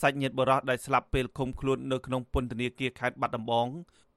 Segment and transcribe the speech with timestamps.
[0.00, 3.68] សាច់ញាតិបរោះដែលស្លាប់ពេលឃុំខ្លួននៅក្នុងពន្ធនាគារខេត្តបាត់ដំបង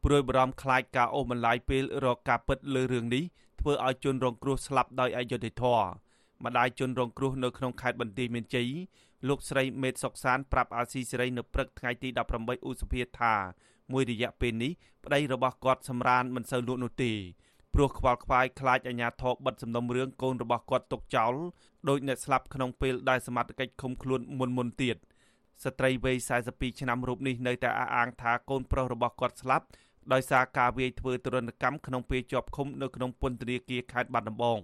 [0.04, 3.24] ព្រួយបារម្ភខ្លាចការអូសបន្លាយពេលរកការពិតលើរឿងនេះ
[3.60, 5.88] ធ្វើឲ្យជនរងគ្រោះស្លាប់ដោយអយុត្តិធម៌
[6.46, 8.70] ម្ដាយជនរងគ្រោះនៅក្នុងខេត្តបន្ទាយមានជ័យ
[9.28, 12.10] លោកស្រីមេតសុកសានប្រាប់អាស៊ីសេរីនៅព្រឹកថ្ងៃទី
[12.40, 13.34] 18ឧសភាថា
[13.92, 14.72] មួយរយៈពេលនេះ
[15.04, 17.14] ប្តីរបស់គាត់សម្រានមិនសូវលក់នោះទេ
[17.74, 21.34] ព្រោះខ្វល់ខ្វាយខ្លាចអាញាធរបិទសំណុំរឿងកូនរបស់គាត់ទុកចោល
[21.90, 24.98] ដោយអ្នកស្លាប់ក្នុងពេលដែលសមត្ថកិច្ចឃុំខ្លួនមុនមុនទៀត
[25.64, 26.18] ស្ត្រីវ័យ
[26.50, 29.66] 42ឆ្នាំរូបនេះនៅតែអះអាងថាកូនប្រុសរបស់គាត់ស្លាប់
[30.14, 34.60] ដោយសារការវាយធ្វើទរណកម្មក្នុងពេលជាប់ឃុំនៅក្នុងពន្ធនាគារខេត្តបាត់ដំបង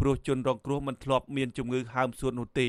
[0.00, 2.68] ព្រោះជនរងគ្រោះមិនធ្លាប់មានជំងឺហើមសួតនោះទេ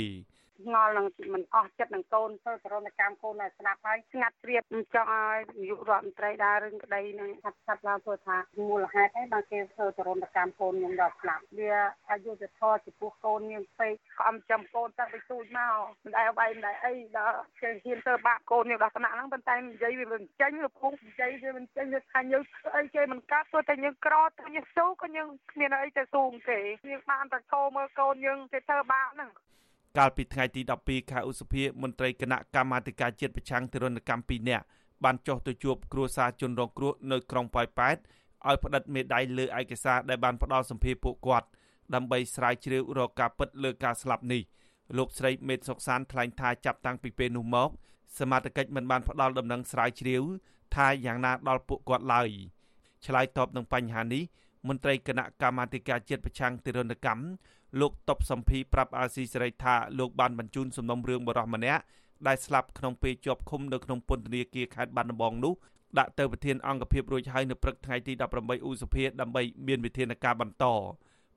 [0.74, 4.64] ងល់នឹងមិនអស់ចិត្តនឹងកូនធ្វើទរណកម្មកូនឲ្យស្លាប់ហើយស្ងាត់ជ្រាប
[4.96, 11.72] ចង់ឲ្យនាយករដ្ឋមន្ត្រីដើររឿងក្តីនឹងហាត់ឆាត់ឡើងធ្វើថាមូលហេតុអីបានគេធ្វើទរណកម្មកូនខ្ញុំដល់ស្លាប់វា
[12.10, 22.44] អយុត្តិធម៌ចំពោះកូនខ្ញុំពេកខំចាំកូនតាំងពីទូចមកមិនដែលអីមិនដែលអីដល់គេហ៊ានធ្វើបាបកូនខ្ញុំដល់ថ្នាក់ហ្នឹងប៉ុន្តែនិយាយវាមិនចេញលោកពុកនិយាយវាមិនចេញថាយើង
[22.78, 26.60] អីគេមិនកាត់ព្រោះតែយើងក្រតែយើងស៊ូក៏យើងគ្មានអីទៅស៊ូគេ
[26.90, 29.30] យើងបានតែឈោមើលកូនយើងគេធ្វើបាបហ្នឹង
[29.98, 34.66] កាលពីថ្ងៃទី12ខែឧសភាមន្ត្រីគណៈកម្មាធិការជាតិប្រឆាំងទរណកម្ម2នាក់
[35.04, 37.98] បានចុះទៅជួបគ្រួសារជនរងគ្រោះនៅក្រុងប៉ោយប៉ែត
[38.48, 41.48] ឲ្យផ្តិតមេដាយលើឯកសារដែលបានផ្ដល់សម្ភារពួកគាត់
[41.96, 44.42] ដើម្បីស្រាវជ្រាវរកការពិតលើការស្លាប់នេះ
[44.98, 47.70] លោកស្រីមេតសុកសានថ្លែងថាចាប់តាំងពីពេលនោះមក
[48.20, 50.24] សមាជិកមិនបានផ្ដល់ដំណឹងស្រាវជ្រាវ
[50.76, 52.30] ថាយ៉ាងណាដល់ពួកគាត់ឡើយ
[53.06, 54.24] ឆ្លើយតបនឹងបញ្ហានេះ
[54.68, 57.24] មន្ត្រីគណៈកម្មាធិការជាតិប្រឆាំងទារុណកម្ម
[57.82, 61.82] លោកតបសំភីប្រាប់អាស៊ីសេរីថាលោកបានបញ្ជូនសំណុំរឿងបរិសម្នាក់
[62.28, 65.54] ដែលស្លាប់ក្នុងពេលជាប់ឃុំនៅក្នុងពន្ធនាគារខេត្តបាត់ដំបងនោះ
[66.00, 70.66] ដាក់ទៅប្រធានអង្គភិបរួចហើយនៅព្រឹកថ្ងៃទី18ឧសភាដើម្បីមានវិធានការបន្ត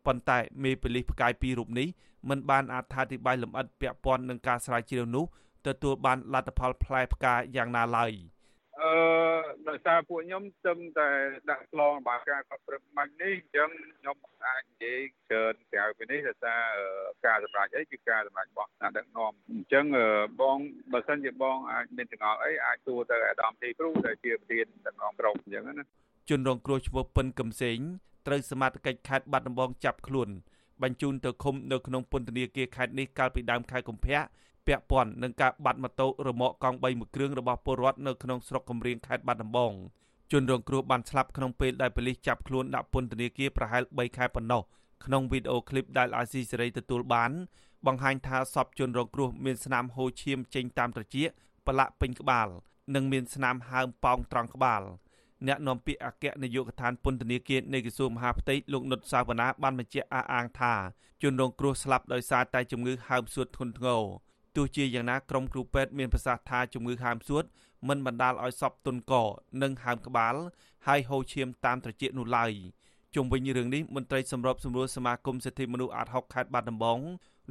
[0.06, 1.88] ប៉ុន្តែមេប៉ូលីសផ្កាយពីររូបនេះ
[2.28, 5.25] មិនបានអត្ថាធិប្បាយលម្អិតពាក់ព័ន្ធនឹងការស្រាវជ្រាវនោះ
[5.66, 8.12] ទទួលបានលទ្ធផលផ្លែផ្កាយ៉ាងណាឡើយ។
[8.83, 8.92] អឺ
[9.69, 11.08] ដោយសារពួកខ្ញុំស្ទឹមតែ
[11.50, 14.16] ដាក់ឆ្លងបាការគាត់ព្រឹកមាញ់នេះអញ្ចឹងខ្ញុំ
[14.47, 15.00] អាចនិយាយ
[15.31, 16.60] ច្រើនក្រៅពីនេះដោយសារ
[17.26, 19.84] ការសម្រេចអីគឺការសម្រេចរបស់អ្នកដឹកនាំអញ្ចឹង
[20.41, 20.59] បង
[20.93, 25.84] បើសិនជាបងអាចមានចង្អុលអីអាចទួទៅអាដាមទីគ្រូដែលជាប្រធានដឹកនាំក្រុមអញ្ចឹងណា
[26.31, 27.78] ជនរងគ្រោះឈ្មោះពិនកំសែង
[28.26, 30.28] ត្រូវសមាជិកខេត្តបាត់ដំបងចាប់ខ្លួន
[30.83, 34.21] បញ្ជូនទៅឃុំនៅក្នុងពន្ធនាគារខេត្តនេះកាលពីដើមខែកុម្ភៈ
[34.67, 39.73] ពាក់ព័ន្ធនឹងការបាត់ម៉ូតូរមាក់កង់3មួយគ្រឿងរបស់ពលរដ្ឋនៅក្នុងស្រុកកំរៀងខេត្តបាត់ដំបង
[40.33, 44.62] ជនរងគ្រោះបានស្លាប់ក្នុងពេលដែលប៉ូលីសចាប់ខ្លួនដាក់ពន្ធនាគារប្រហែល3ខែប៉ុណ្ណោះ
[45.05, 47.31] ក្នុងវីដេអូឃ្លីបដែលអាស៊ីសេរីទទួលបាន
[47.87, 51.29] បង្ហាញថាសពជនរងគ្រោះមានស្នាមហូរឈាមចេញតាមត្រចៀក
[51.67, 52.49] ប្រឡាក់ពេញក្បាល
[52.95, 54.83] និងមានស្នាមហើមប៉ោងត្រង់ក្បាល
[55.47, 60.75] អ្នកនាំពាក្យអគ្គនាយកដ្ឋានពន្ធនាគារនៃក្រសួងមហាផ្ទៃលោកនុតសាវណ្ណាបានបញ្ជាក់អះអាងថា
[61.22, 64.03] ជនរងគ្រោះស្លាប់ដោយសារតែជំងឺហើមសួតធ្ងន់ធ្ងរ
[64.56, 67.44] ទោះជាយ៉ាងណាក្រុមគ្រូពេទ្យមានប្រសាសន៍ថាជំងឺហើមសួត
[67.88, 69.15] មិនបណ្ដាលឲ្យសពទុនក
[69.62, 70.34] និងហើមក្បាល
[70.87, 72.53] ហើយហូរឈាមតាមត្រចៀកនោះឡើយ
[73.15, 76.99] ជុំវិញរឿងនេះមន្ត្រីសម្របសម្រួលសមាគមសិទ្ធិមនុស្សអាត់ហុកខេត្តបាត់ដំបង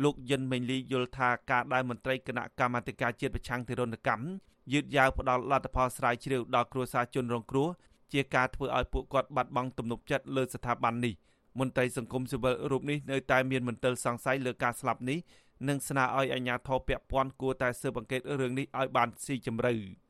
[0.04, 4.26] លោកយិនមេងលីយល់ថាការដែលមន្ត្រីគណៈកម្មាធិការជាតិប្រឆាំងទារុណកម្ម
[4.72, 7.68] យឺតយ៉ាវផ្ដាល់លទ្ធផលស្រាវជ្រាវដល់គ្រួសារជនរងគ្រោះ
[8.14, 11.14] ជាការធ្វើឲ្យពួកគាត់បាត់បង់ទំនុកចិត្តលើស្ថាប័ននេះ
[11.60, 15.20] មន្ត្រីសង្គមស៊ីវិលរូបនេះនៅតែមានមន្ទិលសង្ស័យលើការស្លាប់នេះ
[15.68, 19.74] និងស្នើឲ្យអាជ្ញាធរពាក់ព័ន្ធគួរតែស៊ើបអង្កេតរឿងនេះឲ្យបានស៊ីជម្រៅ។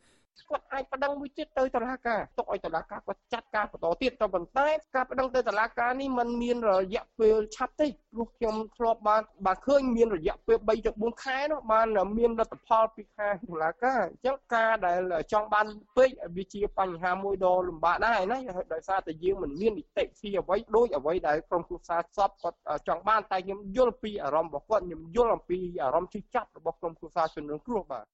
[0.50, 15.00] គាត់អាចប្តឹងមួយទៀតទៅតុលាការទុកឲ្យតុលាការគាត់ចាត់ការបន្តទៀតក៏ប៉ុន្តែការប្តឹងទៅតុលាការនេះมันមានរយៈពេលឆាប់ទេព្រោះខ្ញុំធ្លាប់បានបើឃើញមានរយៈពេល3ទៅ4ខែនោះបានមានលទ្ធផលពីខាងតុលាការអញ្ចឹងការដែល
[15.34, 15.68] ចង់បាន
[15.98, 18.40] ពេកវាជាបញ្ហាមួយដ៏លំបាកដែរណា
[18.74, 22.58] ដោយសារតែយើងមិនមាននីតិវិធីអ្វីដូចអ្វីដែលក្រុមគ្រួសារសពគាត់
[22.88, 28.06] ចង់បានតែខ្ញុំយល់ពីអារម្មណ៍របស់គាត់ខ្ញុំយល់អំពីអារម្មណ៍ជឿចាប់របស់ក្រុមគ្រួសារជនរងគ្រោះបាទ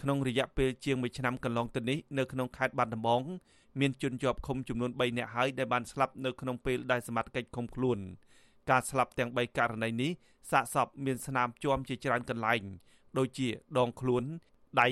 [0.00, 3.22] ក្នុងរយៈពេលជាង1ឆ្នាំកន្លងទៅនេះនៅក្នុងខេត្តបាត់ដំបង
[3.80, 7.98] មានជនជាប់ឃុំចំនួន3នាក់ហើយដែលបានស្លាប់នៅក្នុងពេលដែលសមត្ថកិច្ចឃុំខ្លួន
[8.70, 10.10] ការស្លាប់ទាំង3ករណីនេះ
[10.50, 12.62] សាកសពមានស្នាមជាំជាច្រើនកន្លែង
[13.18, 13.48] ដូចជា
[13.78, 14.24] ដងខ្លួន
[14.80, 14.88] ដៃ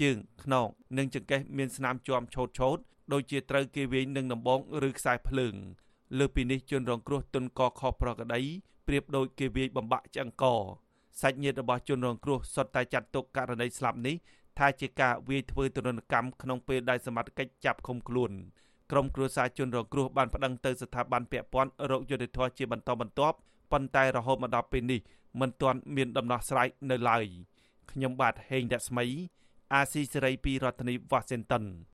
[0.00, 0.66] ជើងខ្នង
[0.98, 2.78] និងចង្កេះមានស្នាមជាំឆោតឆោត
[3.12, 5.54] ដូចជាត្រូវគេវាយនឹងដំបងឬខ្សែភ្លើង
[6.18, 8.40] លើពីនេះជនរងគ្រោះទុនកខប្រកដី
[8.86, 10.44] ប្រៀបដូចគេវាយបំបាក់ឆ្អឹងក
[11.20, 14.16] សាច់ញាតិរបស់ជនរងគ្រោះសុទ្ធតែចាត់ទុកករណីស្លាប់នេះ
[14.58, 18.32] ថាជាការវាយធ្វើទរណកម្មក្នុងពេលដែលសមត្ថកិច្ចចាប់ឃុំខ្លួន
[18.90, 23.36] ក្រុមគ្រួសារជនរងគ្រោះបានប្តឹងទៅស្ថាប័នពាក់ព័ន្ធរកយុត្តិធម៌ជាបន្តបន្ទាប់
[23.72, 25.00] ប៉ុន្តែរហូតមកដល់ពេលនេះ
[25.40, 27.24] មិនទាន់មានដំណោះស្រាយនៅឡើយ
[27.90, 29.06] ខ្ញុំបាទហេងរស្មី
[29.74, 31.64] អាស៊ីសេរីពីរដ្ឋធានី Washington